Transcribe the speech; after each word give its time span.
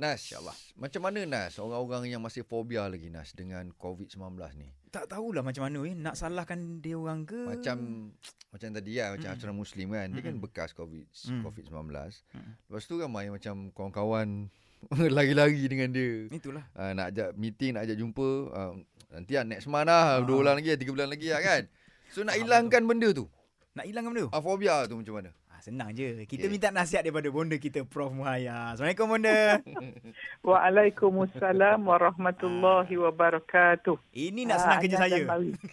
Nas, 0.00 0.20
InsyaAllah. 0.24 0.56
macam 0.74 1.00
mana 1.04 1.20
Nas 1.28 1.60
orang-orang 1.60 2.08
yang 2.08 2.24
masih 2.24 2.42
fobia 2.42 2.88
lagi 2.88 3.12
Nas 3.12 3.36
dengan 3.36 3.68
COVID-19 3.76 4.18
ni? 4.56 4.72
Tak 4.88 5.06
tahulah 5.06 5.44
macam 5.44 5.68
mana 5.68 5.84
eh. 5.84 5.94
Nak 5.94 6.16
salahkan 6.16 6.80
dia 6.80 6.96
orang 6.96 7.22
ke? 7.22 7.36
Macam 7.36 8.10
macam 8.50 8.68
tadi 8.74 8.98
lah, 8.98 9.14
macam 9.14 9.28
Mm-mm. 9.30 9.38
acara 9.38 9.52
Muslim 9.54 9.86
kan. 9.94 10.06
Dia 10.10 10.22
kan 10.24 10.34
Mm-mm. 10.34 10.44
bekas 10.48 10.70
COVID, 10.74 11.06
Mm. 11.30 11.42
COVID-19. 11.46 11.76
Mm-mm. 11.86 12.52
Lepas 12.66 12.84
tu 12.88 12.94
ramai 12.98 13.30
macam 13.30 13.70
kawan-kawan 13.70 14.50
lari-lari 15.16 15.62
dengan 15.68 15.92
dia. 15.92 16.26
Itulah. 16.32 16.64
Uh, 16.74 16.90
nak 16.96 17.12
ajak 17.12 17.36
meeting, 17.36 17.76
nak 17.76 17.86
ajak 17.86 18.00
jumpa. 18.00 18.28
Uh, 18.50 18.72
nanti 19.12 19.36
lah 19.38 19.44
next 19.46 19.68
month 19.68 19.86
lah. 19.86 20.18
Ah. 20.18 20.24
Dua 20.24 20.40
bulan 20.40 20.58
lagi 20.58 20.74
tiga 20.74 20.90
bulan 20.90 21.08
lagi 21.12 21.28
lah 21.30 21.42
kan. 21.44 21.62
So 22.10 22.26
nak 22.26 22.34
hilangkan 22.34 22.82
benda 22.90 23.14
tu. 23.14 23.30
Nak 23.78 23.86
hilangkan 23.86 24.10
benda 24.10 24.26
tu? 24.26 24.32
Ah, 24.34 24.42
fobia 24.42 24.82
tu 24.90 24.98
macam 24.98 25.22
mana? 25.22 25.30
Ah, 25.60 25.68
senang 25.68 25.92
je. 25.92 26.24
Kita 26.24 26.48
Okey. 26.48 26.52
minta 26.56 26.72
nasihat 26.72 27.04
daripada 27.04 27.28
bonda 27.28 27.52
kita 27.52 27.84
Prof 27.84 28.08
Muhaya. 28.08 28.72
Assalamualaikum 28.72 29.12
bonda. 29.12 29.60
Waalaikumsalam 30.48 31.84
warahmatullahi 31.84 32.96
wabarakatuh. 32.96 34.00
Ini 34.08 34.48
nak 34.48 34.56
Ah, 34.56 34.62
senang 34.64 34.80
kerja 34.80 34.96
Anas 34.96 35.04
saya. 35.04 35.20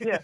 Ya. 0.04 0.20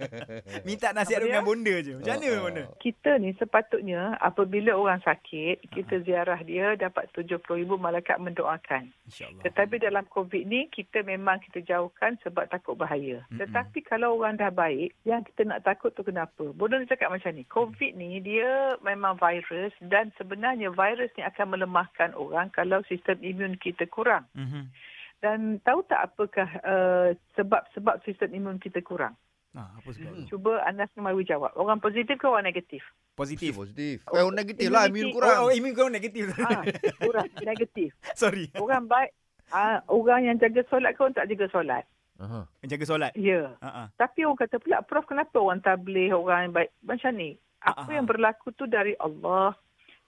Minta 0.68 0.96
nasihat 0.96 1.20
Apa 1.20 1.28
dia? 1.28 1.32
dengan 1.36 1.44
bonda 1.44 1.74
je. 1.84 1.92
Macam 2.00 2.12
mana 2.16 2.24
Ah, 2.24 2.32
ah. 2.32 2.40
bonda? 2.40 2.64
Kita 2.80 3.10
ni 3.20 3.30
sepatutnya 3.36 4.00
apabila 4.16 4.72
orang 4.72 5.04
sakit, 5.04 5.68
kita 5.68 6.00
ziarah 6.00 6.40
dia 6.40 6.72
dapat 6.72 7.04
70 7.12 7.44
ribu 7.60 7.76
malaikat 7.76 8.16
mendoakan. 8.16 8.88
InsyaAllah. 9.04 9.44
Tetapi 9.44 9.84
dalam 9.84 10.08
COVID 10.08 10.48
ni, 10.48 10.72
kita 10.72 11.04
memang 11.04 11.44
kita 11.44 11.60
jauhkan 11.60 12.16
sebab 12.24 12.48
takut 12.48 12.72
bahaya. 12.72 13.20
Mm-mm. 13.28 13.36
Tetapi 13.36 13.84
kalau 13.84 14.16
orang 14.16 14.40
dah 14.40 14.48
baik, 14.48 14.96
yang 15.04 15.20
kita 15.20 15.44
nak 15.44 15.60
takut 15.60 15.92
tu 15.92 16.00
kenapa? 16.00 16.56
Bodoh 16.56 16.80
ni 16.80 16.88
cakap 16.88 17.12
macam 17.12 17.36
ni. 17.36 17.44
COVID 17.44 17.92
ni, 17.92 18.24
dia 18.24 18.48
memang 18.80 18.93
virus 18.96 19.74
dan 19.82 20.14
sebenarnya 20.14 20.70
virus 20.70 21.10
ni 21.18 21.22
akan 21.22 21.58
melemahkan 21.58 22.14
orang 22.14 22.50
kalau 22.50 22.80
sistem 22.86 23.18
imun 23.20 23.58
kita 23.58 23.90
kurang. 23.90 24.28
Mhm. 24.38 24.70
Dan 25.18 25.56
tahu 25.64 25.80
tak 25.88 26.12
apakah 26.12 26.48
uh, 26.60 27.08
sebab-sebab 27.34 28.04
sistem 28.04 28.36
imun 28.36 28.60
kita 28.60 28.84
kurang? 28.84 29.16
Ah, 29.54 29.70
apa 29.78 29.88
sebab 29.94 30.10
Mhm. 30.10 30.26
tu? 30.28 30.36
Cuba 30.36 30.60
Anas 30.66 30.90
Nemawi 30.98 31.24
jawab. 31.24 31.54
Orang 31.54 31.78
positif 31.78 32.18
ke 32.18 32.26
orang 32.26 32.44
negatif? 32.44 32.82
Positif. 33.14 33.54
Positif. 33.54 34.02
Oh, 34.10 34.18
Eh, 34.18 34.26
negatif 34.34 34.66
lah. 34.68 34.90
Imun 34.90 35.14
kurang. 35.14 35.46
Oh, 35.46 35.48
oh 35.48 35.54
imun 35.54 35.72
kau 35.72 35.86
negatif. 35.86 36.34
Ah, 36.42 36.66
kurang 36.98 37.30
negatif. 37.40 37.94
Sorry. 38.20 38.50
Orang 38.58 38.90
baik, 38.90 39.14
ah, 39.54 39.78
orang 39.86 40.26
yang 40.26 40.36
jaga 40.42 40.66
solat 40.66 40.98
ke 40.98 41.00
orang 41.06 41.14
tak 41.14 41.30
jaga 41.30 41.46
solat? 41.54 41.84
Aha. 42.18 42.46
Jaga 42.66 42.84
solat. 42.86 43.12
Ya. 43.18 43.54
Ha 43.58 43.70
ah. 43.70 43.86
Tapi 43.94 44.26
orang 44.26 44.38
kata 44.42 44.58
pula, 44.58 44.82
Prof, 44.82 45.06
kenapa 45.06 45.38
orang 45.38 45.62
tabligh, 45.62 46.14
orang 46.14 46.50
yang 46.50 46.54
baik 46.54 46.70
macam 46.82 47.10
ni? 47.14 47.38
Apa 47.64 47.90
yang 47.96 48.04
berlaku 48.04 48.52
tu 48.52 48.68
dari 48.68 48.92
Allah. 49.00 49.56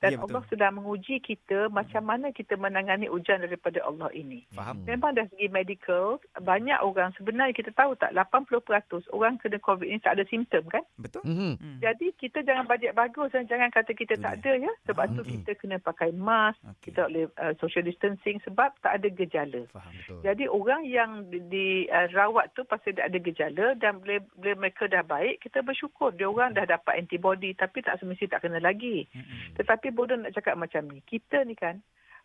Dan 0.06 0.12
Ya, 0.12 0.18
betul. 0.18 0.30
Allah 0.30 0.42
sedang 0.46 0.72
menguji 0.76 1.18
kita 1.18 1.58
macam 1.68 2.02
mana 2.04 2.30
kita 2.30 2.54
menangani 2.54 3.06
ujian 3.06 3.42
daripada 3.42 3.82
Allah 3.82 4.06
ini. 4.12 4.46
Faham. 4.50 4.78
Hmm. 4.78 4.86
Memang 4.86 5.12
dari 5.12 5.26
segi 5.28 5.48
medical, 5.48 6.06
banyak 6.32 6.78
orang 6.78 7.10
sebenarnya 7.12 7.50
kita 7.52 7.70
tahu 7.72 7.92
tak 7.94 8.14
80% 8.14 8.62
orang 9.10 9.34
kena 9.36 9.58
COVID 9.58 9.84
ni 9.84 9.98
tak 9.98 10.14
ada 10.14 10.24
simptom 10.24 10.62
kan? 10.66 10.86
Betul? 10.96 11.26
Mhm. 11.26 11.52
Hmm. 11.56 11.78
Jadi 11.80 12.14
kita 12.14 12.40
jangan 12.40 12.64
bajet 12.64 12.94
bagus 12.94 13.34
dan 13.34 13.44
jangan 13.44 13.68
kata 13.68 13.90
kita 13.90 14.14
Itu 14.14 14.22
tak 14.22 14.32
ada 14.38 14.52
ya. 14.54 14.72
Sebab 14.86 15.02
Ah, 15.02 15.12
tu 15.12 15.20
okey. 15.20 15.32
kita 15.36 15.50
kena 15.56 15.76
pakai 15.78 16.10
mask, 16.12 16.58
Okey. 16.62 16.82
kita 16.88 17.00
boleh 17.04 17.26
uh, 17.36 17.52
social 17.56 17.82
distancing 17.82 18.38
sebab 18.42 18.70
tak 18.78 18.92
ada 18.94 19.08
gejala. 19.08 19.66
Faham. 19.68 19.91
Betul. 19.92 20.18
Jadi 20.22 20.44
orang 20.46 20.82
yang 20.84 21.10
dirawat 21.30 22.52
tu 22.52 22.62
pasti 22.62 22.92
tak 22.92 23.10
ada 23.10 23.18
gejala 23.18 23.66
dan 23.76 23.98
bila, 23.98 24.18
bila 24.36 24.54
mereka 24.58 24.86
dah 24.86 25.02
baik, 25.02 25.41
kita 25.41 25.62
bersyukur 25.62 26.12
dia 26.12 26.26
orang 26.26 26.52
dah 26.52 26.64
dapat 26.64 26.98
antibody 26.98 27.52
tapi 27.52 27.80
tak 27.80 27.98
semestinya 27.98 28.36
tak 28.36 28.46
kena 28.46 28.60
lagi. 28.60 29.06
Mm-mm. 29.10 29.56
Tetapi 29.56 29.88
bodoh 29.97 30.20
nak 30.20 30.36
cakap 30.36 30.61
macam 30.61 30.84
ni. 30.92 31.00
Kita 31.00 31.41
ni 31.48 31.56
kan 31.56 31.80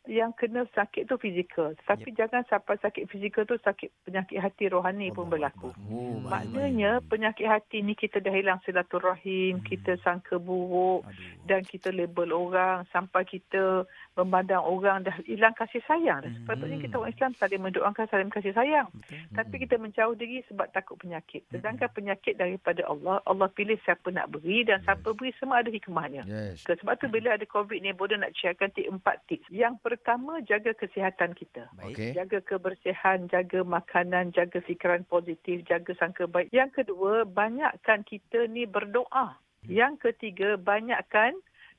yang 0.10 0.34
kena 0.34 0.66
sakit 0.74 1.06
tu 1.06 1.14
fizikal. 1.16 1.78
Tetapi 1.78 2.10
jangan 2.18 2.42
sampai 2.50 2.74
sakit 2.82 3.06
fizikal 3.06 3.46
tu 3.46 3.54
sakit 3.62 4.02
penyakit 4.02 4.42
hati 4.42 4.66
rohani 4.66 5.14
pun 5.14 5.30
Allah 5.30 5.38
berlaku. 5.38 5.70
Akbar. 5.70 5.94
Oh, 5.94 6.18
baik, 6.26 6.32
Maknanya 6.32 6.92
penyakit 7.06 7.46
hati 7.46 7.86
ni 7.86 7.94
kita 7.94 8.18
dah 8.18 8.34
hilang 8.34 8.58
silaturahim, 8.66 9.62
Hmm. 9.62 9.66
kita 9.66 10.02
sangka 10.02 10.42
buruk. 10.42 11.06
Aduh. 11.06 11.30
dan 11.42 11.68
kita 11.68 11.92
label 11.92 12.32
orang 12.32 12.88
sampai 12.96 13.28
kita 13.28 13.84
memandang 14.16 14.64
orang 14.64 15.04
dah 15.04 15.12
hilang 15.26 15.52
kasih 15.52 15.84
sayang. 15.84 16.24
Dan 16.24 16.32
Hmm. 16.32 16.38
sepatutnya 16.46 16.78
kita 16.80 16.96
orang 16.96 17.12
Islam 17.12 17.32
saling 17.36 17.62
mendoakan 17.62 18.06
saling 18.08 18.32
kasih 18.32 18.54
sayang. 18.56 18.88
Betul. 18.94 19.20
Tapi 19.36 19.56
kita 19.60 19.76
menjauh 19.76 20.16
diri 20.16 20.40
sebab 20.48 20.72
takut 20.72 20.96
penyakit. 20.96 21.44
Sedangkan 21.52 21.92
penyakit 21.92 22.40
daripada 22.40 22.88
Allah, 22.88 23.20
Allah 23.26 23.50
pilih 23.52 23.76
siapa 23.84 24.14
nak 24.14 24.32
beri 24.32 24.64
dan 24.64 24.80
siapa 24.86 25.12
beri 25.12 25.36
semua 25.42 25.60
ada 25.60 25.68
hikmahnya. 25.74 26.24
Yes. 26.24 26.64
Sebab 26.64 26.94
tu 27.02 27.12
bila 27.12 27.36
ada 27.36 27.44
COVID 27.44 27.84
ni, 27.84 27.92
bodoh 27.92 28.16
nak 28.16 28.32
sharekan 28.38 28.72
tip 28.72 28.88
empat 28.88 29.20
tips. 29.28 29.50
Yang 29.52 29.82
pertama, 29.92 30.40
jaga 30.48 30.72
kesihatan 30.72 31.36
kita. 31.36 31.68
Okey. 31.84 32.16
Jaga 32.16 32.40
kebersihan, 32.40 33.28
jaga 33.28 33.68
makanan, 33.68 34.32
jaga 34.32 34.64
fikiran 34.64 35.04
positif, 35.04 35.68
jaga 35.68 35.92
sangka 36.00 36.32
baik. 36.32 36.48
Yang 36.56 36.84
kedua, 36.84 37.28
banyakkan 37.28 38.08
kita 38.08 38.48
ni 38.48 38.64
berdoa. 38.64 39.36
Yang 39.68 40.10
ketiga, 40.10 40.56
banyakkan 40.56 41.36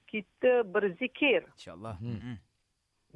kita 0.07 0.63
berzikir. 0.69 1.49
InsyaAllah. 1.57 1.97
Hmm. 1.99 2.21
Hmm. 2.21 2.37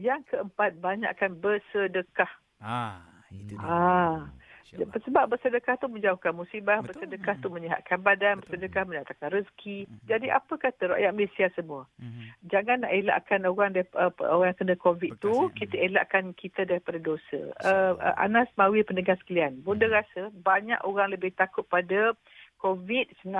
Yang 0.00 0.22
keempat, 0.32 0.80
banyakkan 0.80 1.36
bersedekah. 1.36 2.32
Ah, 2.58 3.04
itu 3.28 3.52
dia. 3.52 3.68
Ah. 3.68 4.32
InsyaAllah. 4.66 5.02
Sebab 5.06 5.24
bersedekah 5.30 5.74
tu 5.78 5.86
menjauhkan 5.86 6.32
musibah, 6.34 6.82
Betul. 6.82 7.06
bersedekah 7.06 7.34
tu 7.38 7.46
Hmm. 7.46 7.54
menyihatkan 7.54 7.98
badan, 8.02 8.34
Betul. 8.42 8.42
bersedekah 8.50 8.82
mendatangkan 8.82 9.28
rezeki. 9.30 9.78
Hmm. 9.86 9.98
Jadi 10.10 10.26
apa 10.34 10.54
kata 10.58 10.82
rakyat 10.90 11.12
Malaysia 11.14 11.46
semua? 11.54 11.82
Mhm. 12.02 12.22
Jangan 12.50 12.76
nak 12.82 12.92
elakkan 12.92 13.40
orang 13.46 13.70
uh, 13.94 14.12
orang 14.26 14.48
yang 14.50 14.58
kena 14.58 14.74
COVID 14.74 15.12
Bekas, 15.14 15.22
tu, 15.22 15.34
ya. 15.34 15.52
kita 15.54 15.74
elakkan 15.78 16.24
kita 16.34 16.60
daripada 16.66 16.98
dosa. 16.98 17.40
Uh, 17.62 17.94
uh, 17.96 18.14
Anas 18.18 18.50
Mawi 18.58 18.82
pendengar 18.82 19.14
sekalian, 19.22 19.62
Bunda 19.62 19.86
rasa 19.86 20.34
banyak 20.34 20.82
orang 20.82 21.14
lebih 21.14 21.30
takut 21.38 21.62
pada 21.70 22.12
COVID-19 22.56 23.30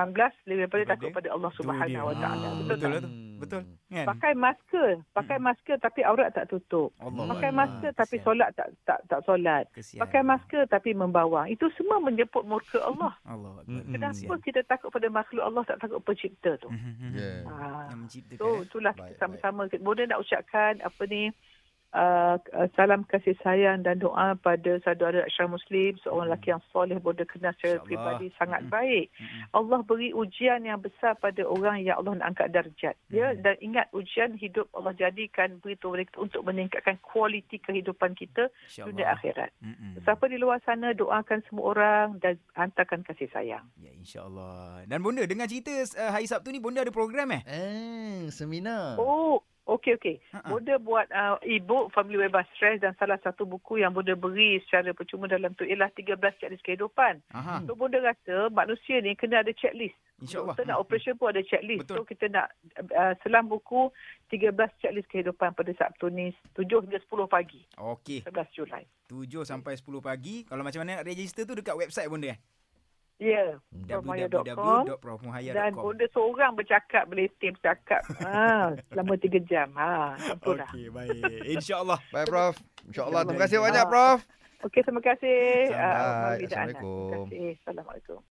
lebih 0.47 0.69
daripada 0.69 0.85
takut 0.95 1.11
pada 1.11 1.29
Allah. 1.33 1.51
Subhanahu 1.57 2.09
Wa 2.13 2.17
Taala. 2.21 2.47
Ah, 2.47 2.55
Betul 2.61 2.77
betul 2.77 2.91
tak? 2.93 3.03
lah 3.03 3.26
tu. 3.37 3.41
Betul. 3.45 3.63
Kan? 3.87 4.07
Pakai 4.09 4.33
masker, 4.33 4.89
pakai 5.13 5.39
masker 5.39 5.77
tapi 5.77 6.01
aurat 6.01 6.33
tak 6.33 6.49
tutup. 6.49 6.91
Allah 6.97 7.29
Pakai 7.31 7.53
Allah. 7.53 7.61
masker 7.61 7.91
tapi 7.93 8.17
Kesian. 8.17 8.27
solat 8.27 8.49
tak 8.57 8.69
tak 8.83 8.99
tak 9.07 9.21
solat. 9.23 9.65
Kesian. 9.71 10.01
Pakai 10.01 10.23
masker 10.25 10.63
tapi 10.67 10.91
membawang. 10.91 11.47
Itu 11.47 11.69
semua 11.77 12.01
menjemput 12.01 12.43
murka 12.43 12.81
Allah. 12.81 13.13
Allah. 13.23 13.61
Kenapa 13.69 14.17
Kesian. 14.17 14.41
kita 14.41 14.61
takut 14.65 14.89
pada 14.89 15.07
makhluk 15.07 15.45
Allah 15.45 15.63
tak 15.63 15.79
takut 15.79 16.01
pencipta 16.01 16.57
tu? 16.57 16.73
Mhm. 16.73 17.13
Yeah. 17.13 17.45
Ah. 17.47 17.87
Yang 17.93 18.01
menciptakan. 18.01 18.41
So 18.41 18.47
eh. 18.49 18.65
itulah 18.65 18.93
Baik, 18.97 19.05
kita 19.07 19.21
sama-sama. 19.21 19.61
Boleh 19.79 20.05
nak 20.09 20.21
ucapkan 20.21 20.73
apa 20.81 21.03
ni 21.05 21.29
uh, 21.93 22.37
uh, 22.41 22.69
salam 22.75 23.07
kasih 23.07 23.37
sayang 23.45 23.87
dan 23.87 24.03
doa 24.03 24.35
pada 24.39 24.79
saudara 24.83 25.23
Ashraf 25.27 25.53
Muslim, 25.53 25.95
seorang 26.03 26.33
lelaki 26.33 26.51
yang 26.55 26.63
soleh, 26.73 26.99
boleh 26.99 27.27
kenal 27.29 27.53
secara 27.59 27.79
InsyaAllah. 27.79 27.87
pribadi 27.87 28.27
sangat 28.39 28.61
baik. 28.67 29.07
Allah 29.55 29.81
beri 29.87 30.11
ujian 30.17 30.65
yang 30.67 30.83
besar 30.83 31.15
pada 31.19 31.47
orang 31.47 31.85
yang 31.85 32.01
Allah 32.01 32.19
nak 32.19 32.35
angkat 32.35 32.49
darjat. 32.53 32.95
Ya, 33.13 33.37
dan 33.39 33.55
ingat 33.63 33.93
ujian 33.95 34.35
hidup 34.35 34.67
Allah 34.75 34.97
jadikan 34.97 35.63
beritahu 35.63 35.95
mereka 35.95 36.19
untuk 36.19 36.43
meningkatkan 36.43 36.99
kualiti 37.05 37.63
kehidupan 37.63 38.17
kita 38.19 38.49
InsyaAllah. 38.67 38.87
dunia 38.91 39.07
akhirat. 39.13 39.51
Siapa 40.03 40.25
di 40.31 40.39
luar 40.41 40.59
sana 40.65 40.95
doakan 40.97 41.43
semua 41.47 41.65
orang 41.77 42.07
dan 42.23 42.39
hantarkan 42.55 43.03
kasih 43.07 43.31
sayang. 43.31 43.67
Ya 43.79 43.93
insyaAllah. 43.95 44.87
Dan 44.87 45.03
Bonda 45.03 45.27
dengar 45.27 45.51
cerita 45.51 45.75
uh, 45.75 46.11
hari 46.15 46.27
Sabtu 46.31 46.55
ni 46.55 46.63
Bonda 46.63 46.83
ada 46.83 46.95
program 46.95 47.35
eh? 47.35 47.43
Eh, 47.47 48.23
seminar. 48.31 48.97
Oh, 49.01 49.43
okey 49.67 49.93
okey. 49.99 50.17
Ha-ha. 50.33 50.49
Bonda 50.49 50.79
buat 50.79 51.07
uh, 51.11 51.37
e-book 51.43 51.91
Family 51.91 52.23
Bebas 52.23 52.47
Stress 52.55 52.81
dan 52.81 52.95
salah 52.97 53.19
satu 53.21 53.45
buku 53.45 53.83
yang 53.83 53.93
Bonda 53.93 54.15
beri 54.15 54.63
secara 54.65 54.95
percuma 54.95 55.27
dalam 55.27 55.53
tu 55.59 55.67
ialah 55.67 55.91
13 55.93 56.17
checklist 56.39 56.65
kehidupan. 56.65 57.21
Aha. 57.35 57.67
So 57.67 57.75
Bonda 57.75 57.99
rasa 58.01 58.49
manusia 58.55 59.03
ni 59.03 59.19
kena 59.19 59.43
ada 59.43 59.53
checklist. 59.53 59.99
InsyaAllah. 60.17 60.57
Doktor 60.57 60.65
nak 60.65 60.81
operation 60.81 61.15
pun 61.21 61.29
ada 61.29 61.43
checklist. 61.45 61.85
Betul. 61.85 61.97
So 62.01 62.09
kita 62.09 62.25
nak 62.33 62.47
uh, 62.95 63.13
selam 63.21 63.53
buku 63.53 63.93
13 64.33 64.57
checklist 64.81 65.11
kehidupan 65.13 65.53
pada 65.53 65.71
Sabtu 65.77 66.09
ni 66.09 66.33
7 66.57 66.65
hingga 66.65 67.03
10 67.03 67.29
pagi. 67.29 67.61
Okey. 67.77 68.25
11 68.25 68.57
Julai. 68.57 68.85
7 69.13 69.45
sampai 69.45 69.77
10 69.77 69.85
pagi. 70.01 70.49
Kalau 70.49 70.63
macam 70.65 70.81
mana 70.83 71.03
nak 71.03 71.07
register 71.07 71.45
tu 71.45 71.53
dekat 71.53 71.77
website 71.77 72.09
Bonda 72.09 72.33
eh? 72.33 72.39
Ya, 73.17 73.57
yeah. 73.89 73.97
www.profmuhaya.com 73.97 75.57
dan 75.57 75.73
Bonda 75.73 76.05
seorang 76.13 76.53
bercakap 76.53 77.09
beletim 77.09 77.57
bercakap 77.57 78.05
ha, 78.21 78.77
selama 78.93 79.17
3 79.17 79.41
jam. 79.49 79.73
Ha, 79.73 80.21
sempurna. 80.21 80.69
Okey, 80.69 80.93
baik. 80.93 81.25
InsyaAllah. 81.49 81.97
Baik, 82.13 82.29
Prof. 82.29 82.61
InsyaAllah. 82.93 83.25
Terima 83.25 83.41
kasih 83.41 83.59
banyak, 83.65 83.85
Prof. 83.89 84.21
Okey, 84.69 84.81
terima 84.85 85.01
kasih. 85.01 85.41
Uh, 85.73 85.81
Anas. 85.81 86.45
Assalamualaikum. 86.45 87.09
Terima 87.09 87.25
kasih. 87.25 87.49
Assalamualaikum. 87.65 88.19